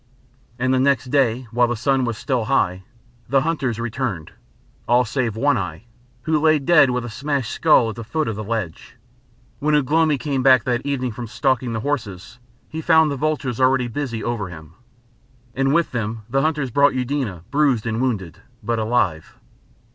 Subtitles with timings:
[0.57, 2.81] And the next day, while the sun was still high,
[3.29, 4.31] the hunters returned
[4.87, 5.83] all save One Eye,
[6.23, 8.97] who lay dead with a smashed skull at the foot of the ledge.
[9.59, 13.59] (When Ugh lomi came back that evening from stalking the horses, he found the vultures
[13.61, 14.73] already busy over him.)
[15.53, 19.37] And with them the hunters brought Eudena bruised and wounded, but alive.